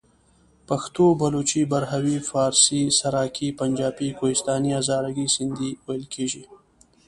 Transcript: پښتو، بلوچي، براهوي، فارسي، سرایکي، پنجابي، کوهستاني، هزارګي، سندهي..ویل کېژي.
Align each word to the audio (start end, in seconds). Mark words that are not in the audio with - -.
پښتو، 0.67 1.05
بلوچي، 1.21 1.61
براهوي، 1.71 2.17
فارسي، 2.29 2.81
سرایکي، 2.99 3.47
پنجابي، 3.59 4.09
کوهستاني، 4.19 4.69
هزارګي، 4.79 5.27
سندهي..ویل 5.35 6.03
کېژي. 6.13 6.43